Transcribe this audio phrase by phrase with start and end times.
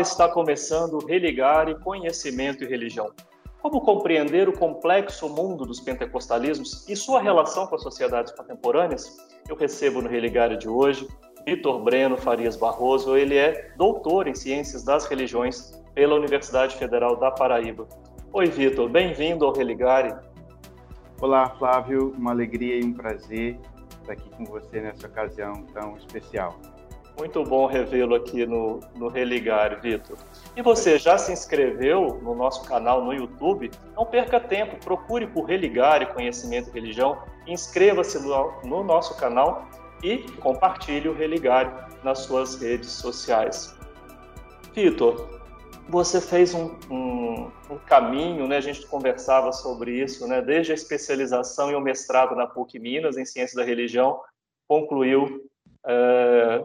[0.00, 3.10] Está começando Religare Conhecimento e Religião.
[3.60, 9.16] Como compreender o complexo mundo dos pentecostalismos e sua relação com as sociedades contemporâneas?
[9.48, 11.08] Eu recebo no Religare de hoje
[11.44, 13.16] Vitor Breno Farias Barroso.
[13.16, 17.88] Ele é doutor em Ciências das Religiões pela Universidade Federal da Paraíba.
[18.32, 20.14] Oi, Vitor, bem-vindo ao Religare.
[21.20, 23.58] Olá, Flávio, uma alegria e um prazer
[24.00, 26.56] estar aqui com você nessa ocasião tão especial.
[27.18, 30.16] Muito bom revê-lo aqui no, no Religar, Vitor.
[30.56, 33.72] E você já se inscreveu no nosso canal no YouTube?
[33.96, 39.66] Não perca tempo, procure por Religar e Conhecimento e Religião, inscreva-se no, no nosso canal
[40.00, 43.76] e compartilhe o Religar nas suas redes sociais.
[44.72, 45.40] Vitor,
[45.88, 48.58] você fez um, um, um, caminho, né?
[48.58, 50.40] A gente conversava sobre isso, né?
[50.40, 54.20] Desde a especialização e o mestrado na PUC Minas em Ciência da Religião,
[54.68, 55.48] concluiu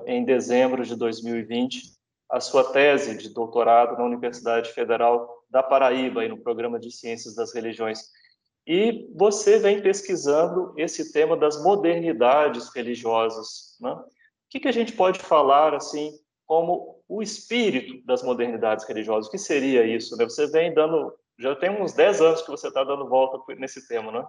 [0.06, 1.94] em dezembro de 2020,
[2.30, 7.36] a sua tese de doutorado na Universidade Federal da Paraíba, e no programa de Ciências
[7.36, 8.10] das Religiões.
[8.66, 13.78] E você vem pesquisando esse tema das modernidades religiosas.
[13.80, 13.92] Né?
[13.92, 14.06] O
[14.50, 16.12] que, que a gente pode falar assim
[16.46, 19.28] como o espírito das modernidades religiosas?
[19.28, 20.18] O que seria isso?
[20.18, 20.24] Né?
[20.24, 24.12] Você vem dando, já tem uns 10 anos que você está dando volta nesse tema,
[24.12, 24.26] né?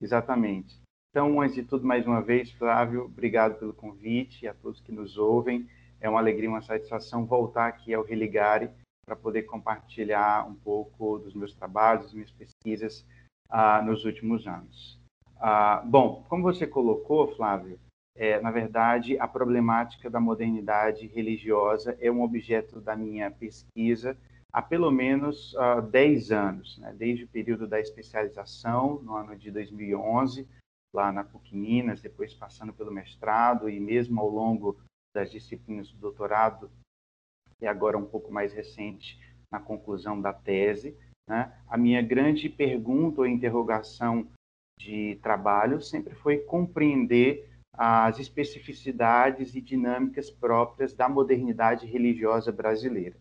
[0.00, 0.80] Exatamente.
[1.18, 4.92] Então, antes de tudo, mais uma vez, Flávio, obrigado pelo convite e a todos que
[4.92, 5.68] nos ouvem.
[6.00, 8.70] É uma alegria, uma satisfação voltar aqui ao Religare
[9.04, 13.04] para poder compartilhar um pouco dos meus trabalhos, minhas pesquisas
[13.50, 14.96] ah, nos últimos anos.
[15.40, 17.80] Ah, bom, como você colocou, Flávio,
[18.14, 24.16] é, na verdade, a problemática da modernidade religiosa é um objeto da minha pesquisa
[24.52, 26.94] há pelo menos uh, 10 anos, né?
[26.96, 30.46] desde o período da especialização, no ano de 2011,
[30.94, 34.80] lá na PUC Minas, depois passando pelo mestrado e mesmo ao longo
[35.14, 36.70] das disciplinas do doutorado,
[37.60, 39.18] e agora um pouco mais recente,
[39.50, 40.96] na conclusão da tese.
[41.28, 41.52] Né?
[41.66, 44.28] A minha grande pergunta ou interrogação
[44.78, 53.16] de trabalho sempre foi compreender as especificidades e dinâmicas próprias da modernidade religiosa brasileira.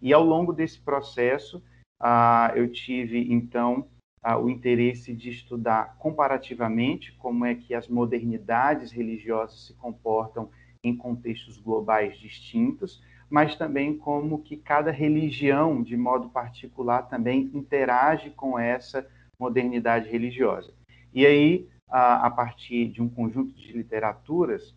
[0.00, 1.62] E ao longo desse processo,
[2.00, 3.88] ah, eu tive, então,
[4.36, 10.50] o interesse de estudar comparativamente como é que as modernidades religiosas se comportam
[10.82, 18.30] em contextos globais distintos, mas também como que cada religião, de modo particular, também interage
[18.30, 19.06] com essa
[19.38, 20.72] modernidade religiosa.
[21.12, 24.74] E aí, a, partir de um conjunto de literaturas,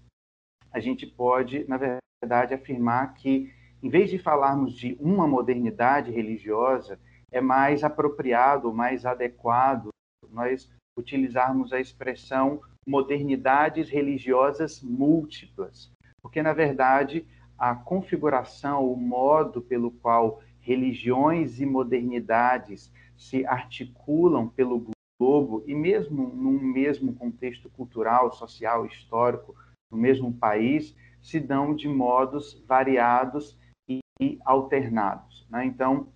[0.72, 3.54] a gente pode, na verdade, afirmar que,
[3.84, 7.00] em vez de falarmos de uma modernidade religiosa,
[7.32, 9.90] é mais apropriado, mais adequado
[10.30, 17.26] nós utilizarmos a expressão modernidades religiosas múltiplas, porque na verdade
[17.58, 24.86] a configuração, o modo pelo qual religiões e modernidades se articulam pelo
[25.20, 29.56] globo e mesmo num mesmo contexto cultural, social, histórico,
[29.92, 33.56] no mesmo país, se dão de modos variados
[33.88, 35.46] e alternados.
[35.50, 35.66] Né?
[35.66, 36.08] Então,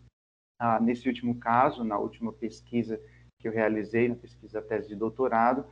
[0.59, 2.99] ah, nesse último caso, na última pesquisa
[3.39, 5.65] que eu realizei, na pesquisa tese de doutorado,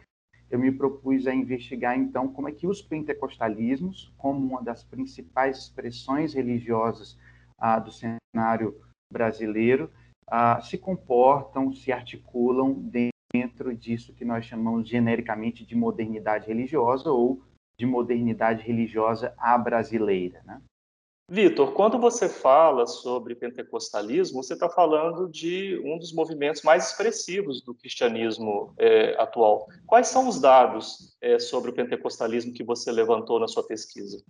[0.50, 5.58] eu me propus a investigar, então, como é que os pentecostalismos, como uma das principais
[5.60, 7.18] expressões religiosas
[7.58, 8.80] ah, do cenário
[9.12, 9.90] brasileiro,
[10.28, 12.74] ah, se comportam, se articulam
[13.34, 17.42] dentro disso que nós chamamos genericamente de modernidade religiosa ou
[17.78, 20.42] de modernidade religiosa à brasileira.
[20.46, 20.62] Né?
[21.30, 27.62] Vitor, quando você fala sobre pentecostalismo, você está falando de um dos movimentos mais expressivos
[27.62, 29.66] do cristianismo é, atual.
[29.88, 34.22] Quais são os dados é, sobre o pentecostalismo que você levantou na sua pesquisa?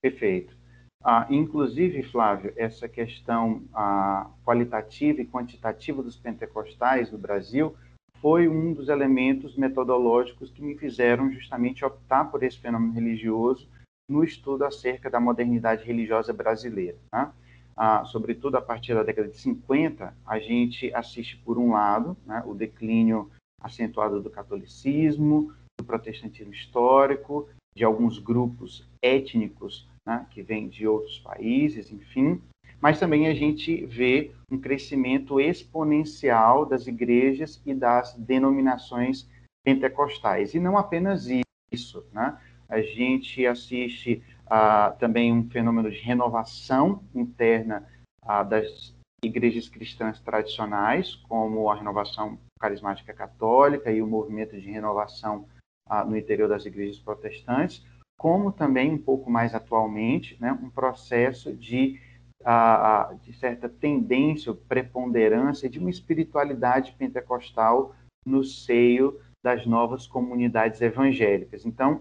[0.00, 0.56] Perfeito.
[1.04, 7.76] Ah, inclusive, Flávio, essa questão ah, qualitativa e quantitativa dos pentecostais no Brasil
[8.20, 13.68] foi um dos elementos metodológicos que me fizeram justamente optar por esse fenômeno religioso
[14.12, 16.98] no estudo acerca da modernidade religiosa brasileira.
[17.12, 17.32] Né?
[17.76, 22.42] Ah, sobretudo a partir da década de 50, a gente assiste, por um lado, né,
[22.46, 23.30] o declínio
[23.60, 31.18] acentuado do catolicismo, do protestantismo histórico, de alguns grupos étnicos né, que vêm de outros
[31.18, 32.40] países, enfim,
[32.80, 39.26] mas também a gente vê um crescimento exponencial das igrejas e das denominações
[39.64, 40.52] pentecostais.
[40.52, 41.28] E não apenas
[41.72, 42.36] isso, né?
[42.72, 47.86] A gente assiste ah, também um fenômeno de renovação interna
[48.22, 55.46] ah, das igrejas cristãs tradicionais, como a renovação carismática católica e o movimento de renovação
[55.86, 57.84] ah, no interior das igrejas protestantes,
[58.18, 62.00] como também, um pouco mais atualmente, né, um processo de
[62.42, 67.94] a, de certa tendência, preponderância de uma espiritualidade pentecostal
[68.26, 71.66] no seio das novas comunidades evangélicas.
[71.66, 72.00] Então,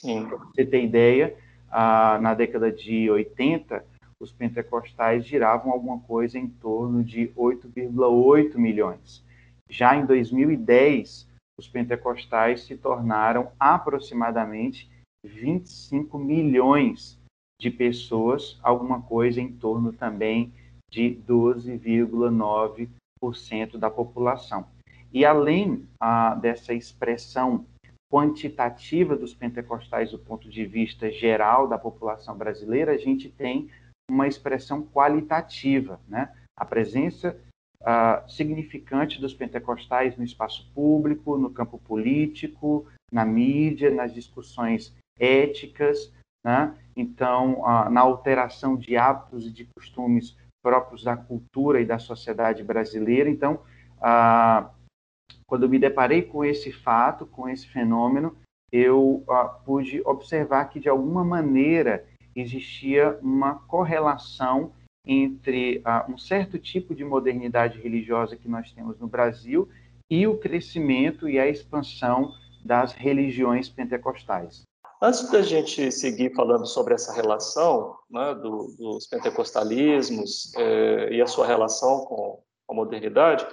[0.00, 1.36] para você ter ideia,
[1.70, 3.84] na década de 80,
[4.20, 9.24] os pentecostais giravam alguma coisa em torno de 8,8 milhões.
[9.68, 11.28] Já em 2010,
[11.58, 14.88] os pentecostais se tornaram aproximadamente
[15.24, 17.18] 25 milhões
[17.60, 20.52] de pessoas, alguma coisa em torno também
[20.90, 24.66] de 12,9% da população.
[25.12, 27.64] E além ah, dessa expressão
[28.12, 33.70] quantitativa dos pentecostais do ponto de vista geral da população brasileira, a gente tem
[34.10, 36.30] uma expressão qualitativa, né?
[36.54, 37.34] A presença
[37.80, 46.12] uh, significante dos pentecostais no espaço público, no campo político, na mídia, nas discussões éticas,
[46.44, 46.76] né?
[46.94, 52.62] Então, uh, na alteração de hábitos e de costumes próprios da cultura e da sociedade
[52.62, 53.30] brasileira.
[53.30, 53.60] Então,
[53.96, 54.68] uh,
[55.46, 58.36] quando me deparei com esse fato, com esse fenômeno,
[58.70, 64.72] eu uh, pude observar que, de alguma maneira, existia uma correlação
[65.06, 69.68] entre uh, um certo tipo de modernidade religiosa que nós temos no Brasil
[70.10, 72.32] e o crescimento e a expansão
[72.64, 74.62] das religiões pentecostais.
[75.02, 81.26] Antes da gente seguir falando sobre essa relação né, do, dos pentecostalismos eh, e a
[81.26, 82.40] sua relação com
[82.70, 83.44] a modernidade,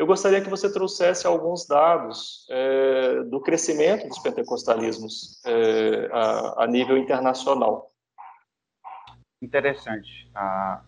[0.00, 6.66] eu gostaria que você trouxesse alguns dados é, do crescimento dos pentecostalismos é, a, a,
[6.66, 7.92] nível internacional.
[9.42, 10.82] Interessante a,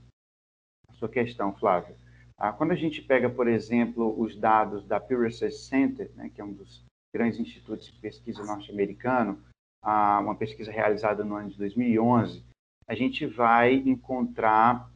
[0.89, 1.95] a sua questão, Flávio.
[2.39, 6.41] Ah, quando a gente pega, por exemplo, os dados da Pew Research Center, né, que
[6.41, 6.83] é um dos
[7.15, 9.39] grandes institutos de pesquisa norte-americano,
[9.83, 12.43] ah, uma pesquisa realizada no ano de 2011,
[12.89, 14.91] a gente vai encontrar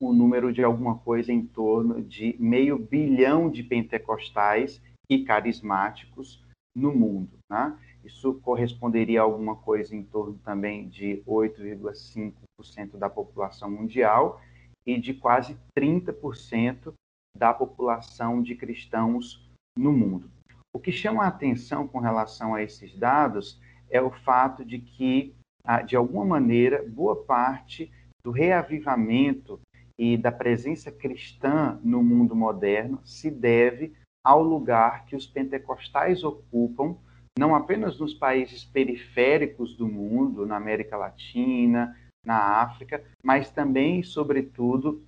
[0.00, 6.44] o número de alguma coisa em torno de meio bilhão de pentecostais e carismáticos
[6.74, 7.38] no mundo.
[7.50, 7.78] Né?
[8.04, 14.40] Isso corresponderia a alguma coisa em torno também de 8,5% da população mundial
[14.86, 16.92] e de quase 30%
[17.36, 20.30] da população de cristãos no mundo.
[20.74, 23.60] O que chama a atenção com relação a esses dados
[23.90, 25.34] é o fato de que,
[25.64, 27.90] ah, de alguma maneira, boa parte
[28.22, 29.60] do reavivamento
[29.98, 36.96] e da presença cristã no mundo moderno se deve ao lugar que os pentecostais ocupam,
[37.38, 45.06] não apenas nos países periféricos do mundo, na América Latina, na África, mas também, sobretudo,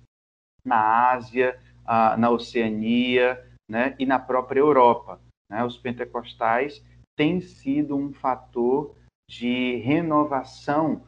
[0.63, 1.59] na Ásia,
[2.17, 5.19] na Oceania né, e na própria Europa.
[5.49, 5.63] Né?
[5.65, 6.83] Os pentecostais
[7.17, 8.95] têm sido um fator
[9.29, 11.03] de renovação,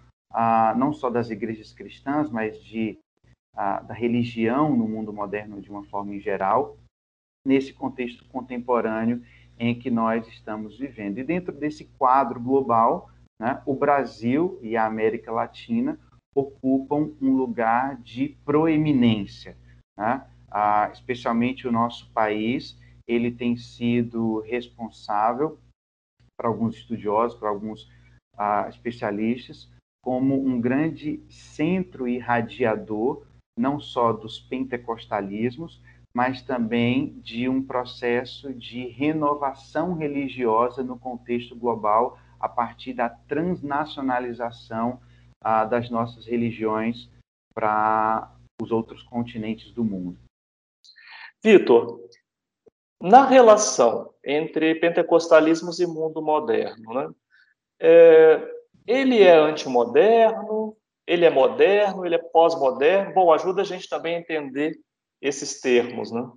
[0.75, 2.99] não só das igrejas cristãs, mas de
[3.55, 6.77] a, da religião no mundo moderno de uma forma em geral,
[7.45, 9.23] nesse contexto contemporâneo
[9.59, 11.17] em que nós estamos vivendo.
[11.17, 15.99] E dentro desse quadro global, né, o Brasil e a América Latina
[16.33, 19.57] ocupam um lugar de proeminência.
[19.97, 20.25] Né?
[20.49, 22.77] Ah, especialmente o nosso país,
[23.07, 25.59] ele tem sido responsável,
[26.37, 27.89] para alguns estudiosos, para alguns
[28.37, 29.69] ah, especialistas,
[30.03, 33.25] como um grande centro irradiador
[33.61, 35.81] não só dos pentecostalismos,
[36.13, 44.99] mas também de um processo de renovação religiosa no contexto global a partir da transnacionalização
[45.39, 47.09] ah, das nossas religiões
[47.53, 50.17] para os outros continentes do mundo.
[51.43, 52.01] Vitor,
[53.01, 57.09] na relação entre pentecostalismos e mundo moderno, né?
[57.79, 60.77] É, ele é antimoderno,
[61.07, 63.13] ele é moderno, ele é pós-moderno.
[63.13, 64.79] Bom, ajuda a gente também a entender
[65.21, 66.29] esses termos, né?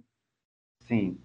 [0.81, 1.19] Sim.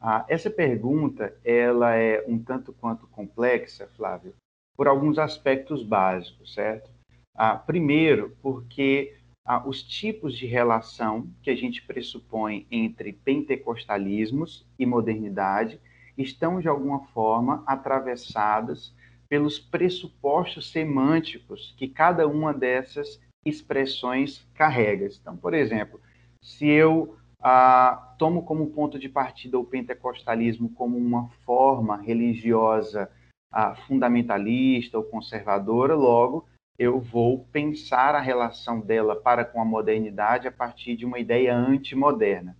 [0.00, 4.34] Ah, essa pergunta ela é um tanto quanto complexa, Flávio,
[4.76, 6.90] por alguns aspectos básicos, certo?
[7.34, 14.86] Ah, primeiro, porque ah, os tipos de relação que a gente pressupõe entre pentecostalismos e
[14.86, 15.80] modernidade
[16.16, 18.93] estão de alguma forma atravessadas
[19.28, 25.08] pelos pressupostos semânticos que cada uma dessas expressões carrega.
[25.20, 26.00] Então, por exemplo,
[26.40, 33.10] se eu ah, tomo como ponto de partida o pentecostalismo como uma forma religiosa
[33.52, 36.46] ah, fundamentalista ou conservadora, logo
[36.78, 41.54] eu vou pensar a relação dela para com a modernidade a partir de uma ideia
[41.54, 42.56] antimoderna.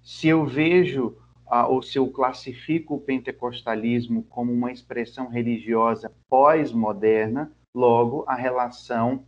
[0.00, 1.16] Se eu vejo
[1.68, 9.24] ou se eu classifico o pentecostalismo como uma expressão religiosa pós-moderna, logo a relação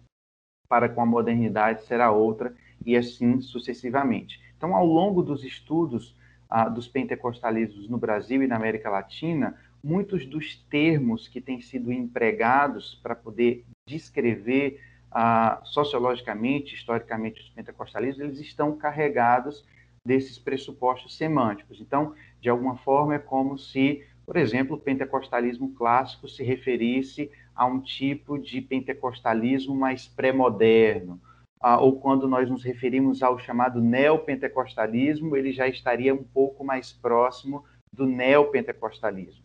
[0.69, 4.41] para com a modernidade será outra, e assim sucessivamente.
[4.57, 6.17] Então, ao longo dos estudos
[6.49, 11.93] ah, dos pentecostalismos no Brasil e na América Latina, muitos dos termos que têm sido
[11.93, 19.65] empregados para poder descrever ah, sociologicamente, historicamente, os pentecostalismos, eles estão carregados
[20.05, 21.81] desses pressupostos semânticos.
[21.81, 27.67] Então, de alguma forma, é como se, por exemplo, o pentecostalismo clássico se referisse a
[27.67, 31.21] um tipo de pentecostalismo mais pré-moderno,
[31.61, 36.93] ah, ou quando nós nos referimos ao chamado neopentecostalismo, ele já estaria um pouco mais
[36.93, 39.45] próximo do neopentecostalismo.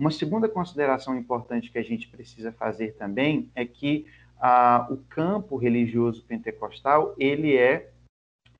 [0.00, 4.06] Uma segunda consideração importante que a gente precisa fazer também é que
[4.40, 7.91] ah, o campo religioso pentecostal ele é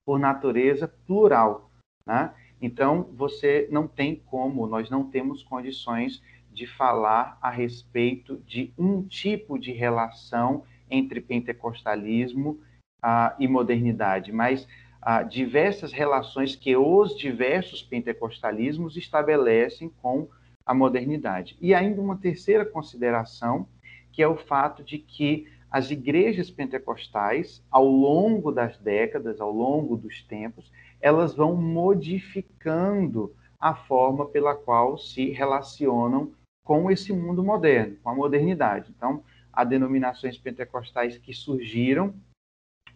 [0.05, 1.71] por natureza plural,
[2.07, 2.35] né?
[2.61, 9.03] Então você não tem como, nós não temos condições de falar a respeito de um
[9.03, 12.61] tipo de relação entre pentecostalismo
[13.03, 14.69] ah, e modernidade, mas
[15.01, 20.29] ah, diversas relações que os diversos pentecostalismos estabelecem com
[20.65, 21.57] a modernidade.
[21.61, 23.67] E ainda uma terceira consideração,
[24.13, 29.97] que é o fato de que as igrejas pentecostais, ao longo das décadas, ao longo
[29.97, 36.31] dos tempos, elas vão modificando a forma pela qual se relacionam
[36.63, 38.93] com esse mundo moderno, com a modernidade.
[38.95, 42.15] Então, há denominações pentecostais que surgiram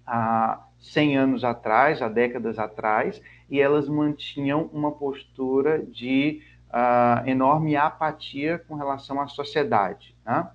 [0.07, 7.75] há 100 anos atrás, há décadas atrás, e elas mantinham uma postura de uh, enorme
[7.75, 10.15] apatia com relação à sociedade.
[10.27, 10.47] Né?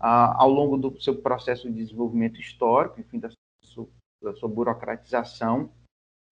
[0.00, 3.30] Uh, ao longo do seu processo de desenvolvimento histórico, enfim, da
[3.62, 3.88] sua,
[4.22, 5.70] da sua burocratização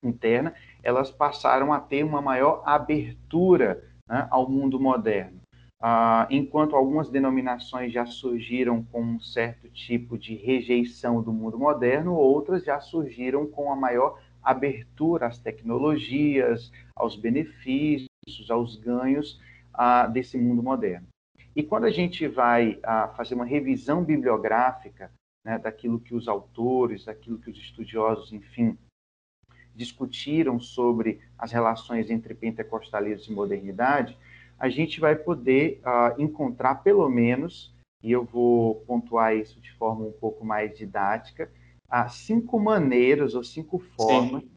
[0.04, 5.40] interna, elas passaram a ter uma maior abertura né, ao mundo moderno.
[5.82, 12.14] Uh, enquanto algumas denominações já surgiram com um certo tipo de rejeição do mundo moderno,
[12.14, 18.08] outras já surgiram com a maior abertura às tecnologias, aos benefícios,
[18.48, 19.40] aos ganhos
[19.74, 21.11] uh, desse mundo moderno.
[21.54, 25.12] E quando a gente vai uh, fazer uma revisão bibliográfica
[25.44, 28.78] né, daquilo que os autores, daquilo que os estudiosos, enfim,
[29.74, 34.16] discutiram sobre as relações entre pentecostalismo e modernidade,
[34.58, 40.04] a gente vai poder uh, encontrar pelo menos, e eu vou pontuar isso de forma
[40.06, 41.50] um pouco mais didática,
[41.90, 44.51] uh, cinco maneiras ou cinco formas Sim.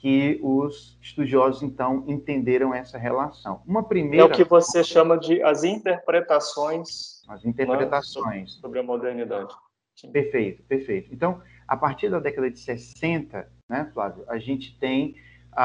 [0.00, 3.62] Que os estudiosos então entenderam essa relação.
[3.66, 8.82] Uma primeira é o que você chama de as interpretações, as interpretações né, sobre a
[8.82, 9.52] modernidade.
[9.96, 10.12] Sim.
[10.12, 11.12] Perfeito, perfeito.
[11.12, 15.16] Então, a partir da década de 60, né, Flávio, a gente tem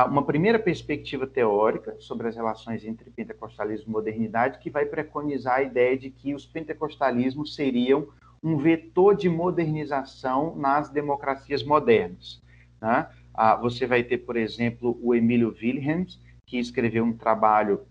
[0.07, 5.61] uma primeira perspectiva teórica sobre as relações entre pentecostalismo e modernidade, que vai preconizar a
[5.61, 8.07] ideia de que os pentecostalismos seriam
[8.41, 12.41] um vetor de modernização nas democracias modernas.
[12.81, 13.07] Né?
[13.33, 17.85] Ah, você vai ter, por exemplo, o Emílio Wilhelms, que escreveu um trabalho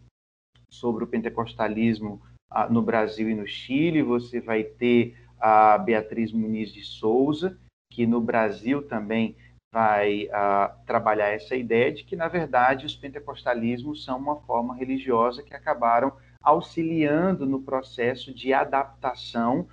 [0.70, 4.02] sobre o pentecostalismo ah, no Brasil e no Chile.
[4.02, 7.58] Você vai ter a Beatriz Muniz de Souza,
[7.90, 9.36] que no Brasil também
[9.74, 15.42] vai uh, trabalhar essa ideia de que, na verdade, os pentecostalismos são uma forma religiosa
[15.42, 19.66] que acabaram auxiliando no processo de adaptação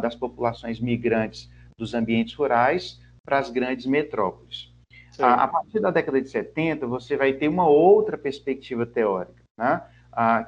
[0.00, 4.71] das populações migrantes dos ambientes rurais para as grandes metrópoles.
[5.18, 9.86] Uh, a partir da década de 70, você vai ter uma outra perspectiva teórica, né?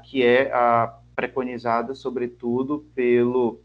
[0.04, 0.50] que é
[1.14, 3.60] preconizada, sobretudo, pelo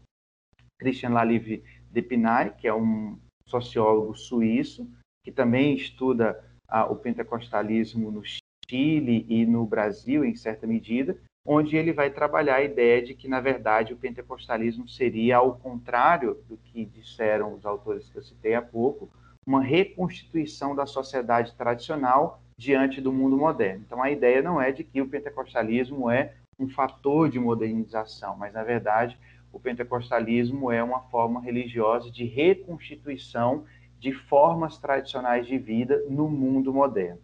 [0.78, 4.88] Christian Lalive Depinay, que é um sociólogo suíço,
[5.24, 8.22] que também estuda ah, o pentecostalismo no
[8.68, 13.28] Chile e no Brasil, em certa medida, onde ele vai trabalhar a ideia de que,
[13.28, 18.54] na verdade, o pentecostalismo seria, ao contrário do que disseram os autores que eu citei
[18.54, 19.10] há pouco,
[19.50, 23.82] uma reconstituição da sociedade tradicional diante do mundo moderno.
[23.84, 28.52] Então, a ideia não é de que o pentecostalismo é um fator de modernização, mas,
[28.52, 29.18] na verdade,
[29.52, 33.64] o pentecostalismo é uma forma religiosa de reconstituição
[33.98, 37.20] de formas tradicionais de vida no mundo moderno.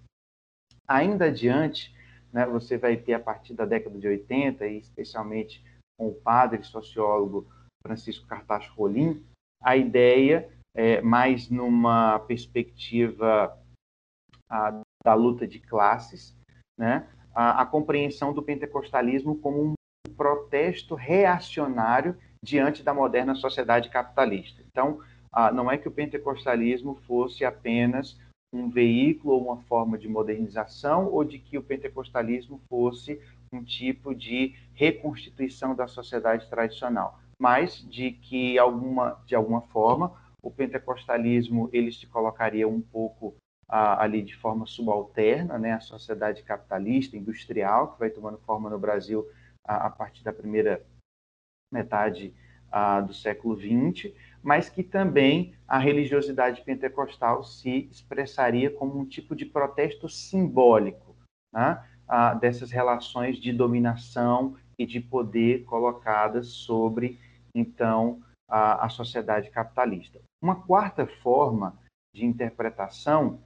[0.89, 1.95] Ainda adiante,
[2.33, 5.65] né, você vai ter a partir da década de 80, e especialmente
[5.97, 7.47] com o padre sociólogo
[7.85, 9.25] Francisco Cartacho Rolim,
[9.63, 13.59] a ideia, é, mais numa perspectiva
[14.49, 16.37] a, da luta de classes,
[16.79, 19.75] né, a, a compreensão do pentecostalismo como um
[20.17, 24.63] protesto reacionário diante da moderna sociedade capitalista.
[24.71, 25.01] Então,
[25.33, 28.19] ah, não é que o pentecostalismo fosse apenas
[28.53, 33.21] um veículo ou uma forma de modernização, ou de que o pentecostalismo fosse
[33.53, 40.15] um tipo de reconstituição da sociedade tradicional, mas de que alguma, de alguma forma
[40.47, 43.35] o pentecostalismo ele se colocaria um pouco
[43.69, 48.79] ah, ali de forma subalterna, né, a sociedade capitalista, industrial, que vai tomando forma no
[48.79, 49.29] Brasil
[49.67, 50.87] a, a partir da primeira
[51.73, 52.33] metade
[52.71, 59.35] ah, do século XX, mas que também a religiosidade pentecostal se expressaria como um tipo
[59.35, 61.17] de protesto simbólico
[61.53, 67.19] né, ah, dessas relações de dominação e de poder colocadas sobre,
[67.53, 70.21] então, a, a sociedade capitalista.
[70.43, 71.79] Uma quarta forma
[72.15, 73.41] de interpretação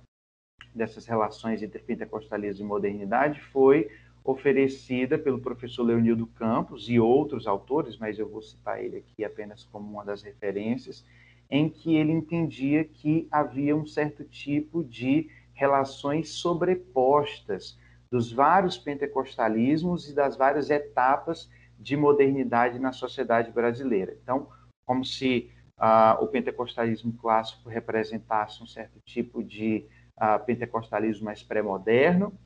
[0.74, 3.90] dessas relações entre pentecostalismo e modernidade foi
[4.22, 9.64] oferecida pelo professor Leonildo Campos e outros autores, mas eu vou citar ele aqui apenas
[9.64, 11.04] como uma das referências,
[11.50, 17.78] em que ele entendia que havia um certo tipo de relações sobrepostas
[18.10, 24.16] dos vários pentecostalismos e das várias etapas de modernidade na sociedade brasileira.
[24.22, 24.48] Então,
[24.90, 32.36] como se uh, o pentecostalismo clássico representasse um certo tipo de uh, pentecostalismo mais pré-moderno,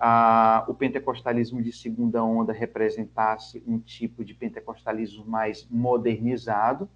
[0.00, 6.90] ah, o pentecostalismo de segunda onda representasse um tipo de pentecostalismo mais modernizado,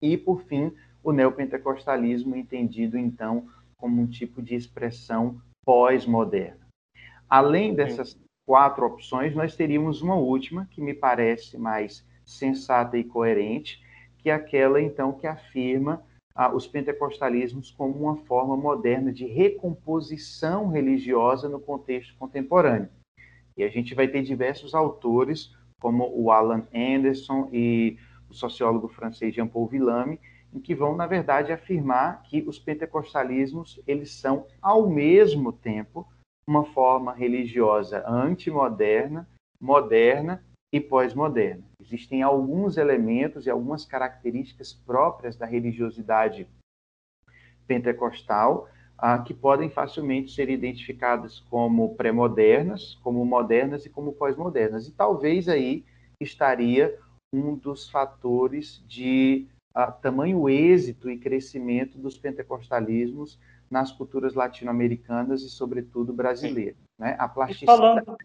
[0.00, 6.64] e, por fim, o neopentecostalismo entendido, então, como um tipo de expressão pós-moderna.
[7.28, 13.81] Além dessas quatro opções, nós teríamos uma última, que me parece mais sensata e coerente,
[14.22, 16.02] que é aquela, então, que afirma
[16.34, 22.88] ah, os pentecostalismos como uma forma moderna de recomposição religiosa no contexto contemporâneo.
[23.56, 27.98] E a gente vai ter diversos autores, como o Alan Anderson e
[28.30, 30.20] o sociólogo francês Jean-Paul Villame,
[30.54, 36.06] em que vão, na verdade, afirmar que os pentecostalismos eles são, ao mesmo tempo,
[36.46, 39.28] uma forma religiosa antimoderna,
[39.60, 41.62] moderna e pós-moderna.
[41.80, 46.48] Existem alguns elementos e algumas características próprias da religiosidade
[47.66, 54.88] pentecostal ah, que podem facilmente ser identificadas como pré-modernas, como modernas e como pós-modernas.
[54.88, 55.84] E talvez aí
[56.20, 56.98] estaria
[57.34, 63.38] um dos fatores de ah, tamanho êxito e crescimento dos pentecostalismos
[63.70, 66.76] nas culturas latino-americanas e, sobretudo, brasileiras.
[66.98, 67.16] Né?
[67.18, 67.78] A plasticidade...
[67.78, 68.16] Falando,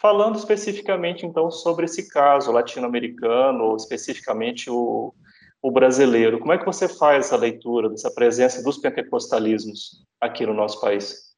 [0.00, 5.12] Falando especificamente, então, sobre esse caso latino-americano, especificamente o,
[5.60, 10.54] o brasileiro, como é que você faz essa leitura dessa presença dos pentecostalismos aqui no
[10.54, 11.36] nosso país?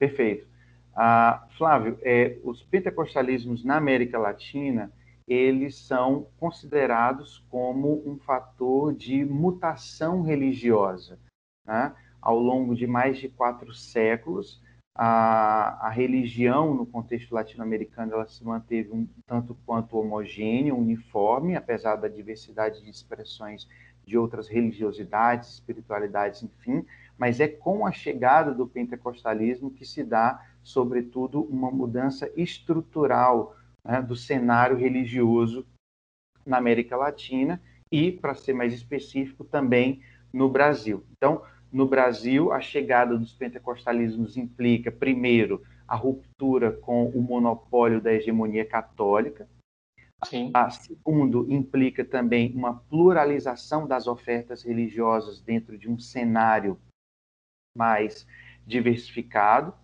[0.00, 0.48] Perfeito.
[0.96, 4.92] Ah, Flávio, é, os pentecostalismos na América Latina,
[5.28, 11.20] eles são considerados como um fator de mutação religiosa.
[11.64, 11.94] Né?
[12.20, 14.60] Ao longo de mais de quatro séculos,
[14.98, 21.96] a, a religião no contexto latino-americano ela se manteve um tanto quanto homogênea, uniforme, apesar
[21.96, 23.68] da diversidade de expressões
[24.06, 26.86] de outras religiosidades, espiritualidades, enfim,
[27.18, 33.54] mas é com a chegada do pentecostalismo que se dá, sobretudo, uma mudança estrutural
[33.84, 35.66] né, do cenário religioso
[36.46, 37.60] na América Latina
[37.92, 40.00] e, para ser mais específico, também
[40.32, 41.04] no Brasil.
[41.12, 41.42] Então,
[41.76, 48.64] no Brasil, a chegada dos pentecostalismos implica, primeiro, a ruptura com o monopólio da hegemonia
[48.64, 49.46] católica.
[50.24, 50.50] Sim.
[50.54, 56.80] A, segundo, implica também uma pluralização das ofertas religiosas dentro de um cenário
[57.76, 58.26] mais
[58.66, 59.74] diversificado.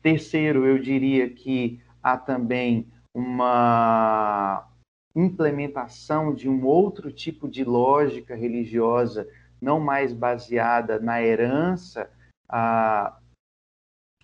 [0.00, 4.68] Terceiro, eu diria que há também uma
[5.16, 9.28] implementação de um outro tipo de lógica religiosa
[9.64, 12.10] não mais baseada na herança
[12.46, 13.18] a,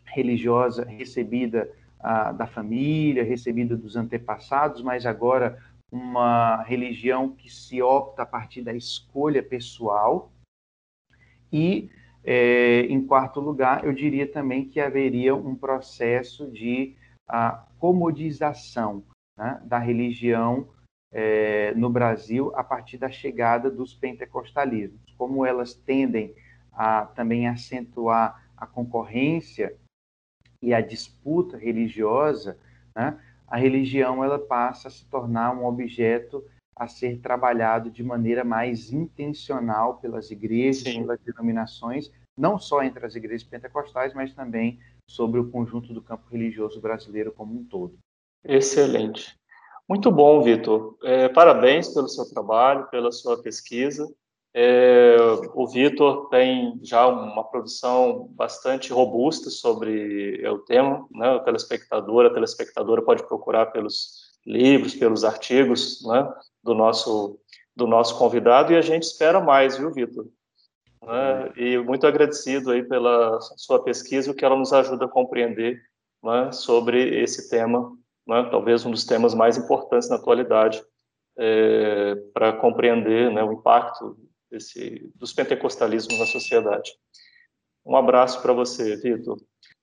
[0.04, 5.58] religiosa recebida a, da família, recebida dos antepassados, mas agora
[5.90, 10.30] uma religião que se opta a partir da escolha pessoal.
[11.52, 11.90] E,
[12.22, 16.94] é, em quarto lugar, eu diria também que haveria um processo de
[17.26, 19.02] a, comodização
[19.36, 20.68] né, da religião
[21.10, 25.09] é, no Brasil a partir da chegada dos pentecostalismos.
[25.20, 26.34] Como elas tendem
[26.72, 29.76] a também acentuar a concorrência
[30.62, 32.56] e a disputa religiosa,
[32.96, 36.42] né, a religião ela passa a se tornar um objeto
[36.74, 41.00] a ser trabalhado de maneira mais intencional pelas igrejas, Sim.
[41.00, 46.24] pelas denominações, não só entre as igrejas pentecostais, mas também sobre o conjunto do campo
[46.30, 47.98] religioso brasileiro como um todo.
[48.42, 49.38] Excelente.
[49.86, 50.96] Muito bom, Vitor.
[51.02, 54.10] É, parabéns pelo seu trabalho, pela sua pesquisa.
[54.52, 55.16] É,
[55.54, 61.06] o Vitor tem já uma produção bastante robusta sobre o tema.
[61.12, 61.30] Né?
[61.32, 66.28] O telespectador, a telespectadora pode procurar pelos livros, pelos artigos né?
[66.62, 67.38] do nosso
[67.74, 70.26] do nosso convidado e a gente espera mais, viu, Vitor?
[71.02, 71.52] Né?
[71.56, 75.80] E muito agradecido aí pela sua pesquisa, o que ela nos ajuda a compreender
[76.22, 80.82] né, sobre esse tema, né, talvez um dos temas mais importantes na atualidade,
[81.38, 84.18] é, para compreender né, o impacto
[84.50, 86.90] desse, dos pentecostalismos na sociedade.
[87.84, 89.38] Um abraço para você, Vitor.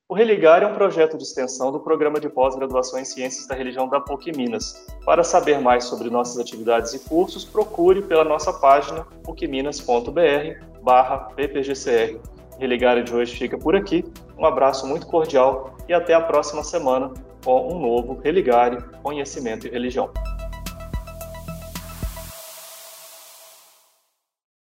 [0.08, 3.86] O Religar é um projeto de extensão do Programa de Pós-Graduação em Ciências da Religião
[3.86, 4.86] da PUC Minas.
[5.04, 12.18] Para saber mais sobre nossas atividades e cursos, procure pela nossa página pucminas.br barra ppgcr.
[12.58, 14.02] Religar de hoje fica por aqui.
[14.38, 17.12] Um abraço muito cordial e até a próxima semana
[17.44, 20.10] com um novo Religare Conhecimento e Religião.